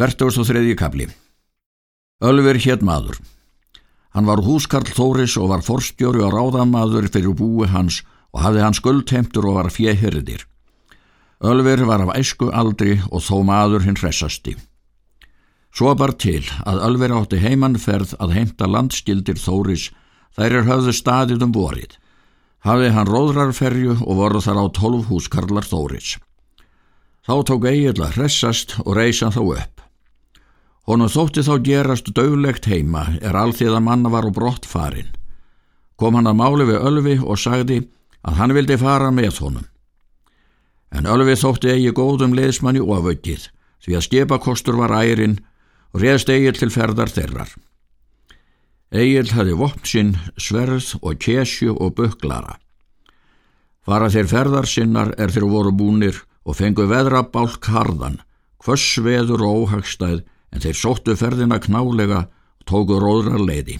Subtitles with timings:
[0.00, 0.76] 43.
[0.80, 1.04] kapli
[2.24, 3.18] Ölver hétt maður.
[4.16, 7.98] Hann var húskarl Þóris og var forstjóri og ráðamaður fyrir búi hans
[8.32, 10.46] og hafði hann skuldheimtur og var fjehyrðir.
[11.44, 14.54] Ölver var af æsku aldri og þó maður hinn hressasti.
[15.76, 19.90] Svo bar til að Ölver átti heimannferð að heimta landskildir Þóris
[20.32, 21.92] þær er höfðu staðið um vorið.
[22.64, 26.16] Hafði hann róðrarferju og voru þar á tólf húskarlar Þóris.
[27.20, 29.89] Þá tók Egil að hressast og reysa þá upp.
[30.88, 35.10] Honum þótti þá gerast döglegt heima er alþýða manna var á brott farin.
[36.00, 37.82] Kom hann að máli við Ölvi og sagði
[38.24, 39.66] að hann vildi fara með honum.
[40.90, 43.50] En Ölvi þótti eigi góðum leðsmanni oföggið
[43.84, 45.38] því að skipakostur var ærin
[45.92, 47.52] og reðst Egil til ferðar þerrar.
[48.90, 52.56] Egil hafi vopn sinn, sverð og kesju og böklara.
[53.86, 58.18] Fara þeir ferðar sinnar er þeir voru búnir og fengu veðra bálk harðan,
[58.64, 63.78] hvers veður og óhagstæð en þeir sóttu ferðina knálega og tóku róðrar leiði.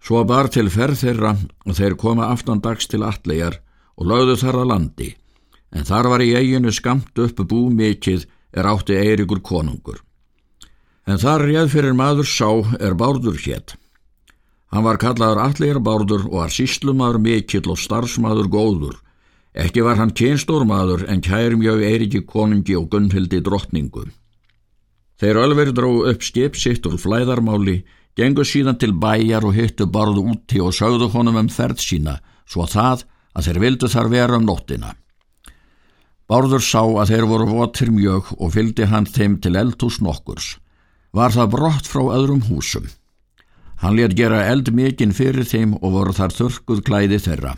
[0.00, 1.34] Svo bar til ferð þeirra
[1.66, 3.60] og þeir koma aftandags til allegjar
[4.00, 5.10] og lögðu þar að landi,
[5.76, 8.24] en þar var í eiginu skamt upp bú mikið
[8.56, 10.00] er átti Eirikur konungur.
[11.06, 12.48] En þar réð fyrir maður sá
[12.80, 13.76] er bárdur hétt.
[14.70, 18.96] Hann var kallaður allegjar bárdur og var síslumadur mikill og starfsmaður góður.
[19.50, 24.06] Ekki var hann kynstórmaður en kærmjög Eiriki konungi og Gunnhildi drottningu.
[25.20, 27.82] Þeir ölver dró upp skip sitt úr flæðarmáli,
[28.16, 32.16] gengur síðan til bæjar og hittu barðu úti og sögðu honum um ferð sína,
[32.48, 33.04] svo það
[33.36, 34.94] að þeir vildu þar vera um nóttina.
[36.30, 40.56] Bárður sá að þeir voru votir mjög og fylgdi hann þeim til eldhús nokkurs.
[41.12, 42.86] Var það brott frá öðrum húsum.
[43.82, 47.56] Hann let gera eld mikinn fyrir þeim og voru þar þurkuð klæði þeirra.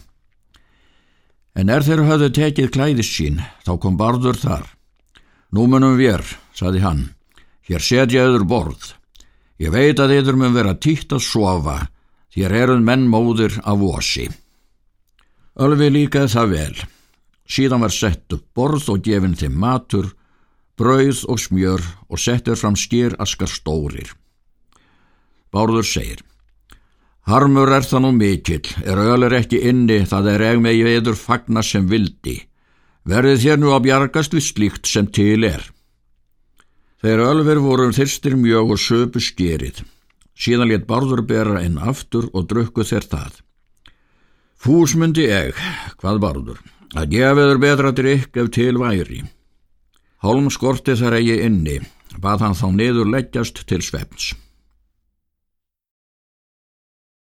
[1.55, 4.65] En er þeir höfðu tekið klæðis sín, þá kom Bárður þar.
[5.53, 6.25] Nú munum við,
[6.57, 7.11] saði hann.
[7.69, 8.95] Hér setja yður borð.
[9.63, 11.77] Ég veit að yður mun vera títt að sofa,
[12.35, 14.27] þér eruð menn móður af vosi.
[15.63, 16.77] Ölvi líkaði það vel.
[17.47, 20.11] Síðan var sett upp borð og gefin þeim matur,
[20.79, 24.09] brauð og smjör og settur fram skýr askar stórir.
[25.53, 26.23] Bárður segir,
[27.29, 31.63] Harmur er það nú mikill, er ölir ekki inni, það er eg með yður fagna
[31.63, 32.41] sem vildi.
[33.07, 35.63] Verðið þér nú að bjargast við slíkt sem til er.
[37.03, 39.81] Þeir ölver voru þyrstir mjög og söpu skerið.
[40.39, 43.41] Síðan létt barður bera inn aftur og drukku þeir það.
[44.63, 45.59] Fúsmundi eg,
[45.99, 46.61] hvað barður,
[46.95, 49.25] að gefiður betra drikk ef til væri.
[50.23, 51.81] Holm skorti þar eigi inni,
[52.23, 54.31] bað hann þá niður leggjast til svefns.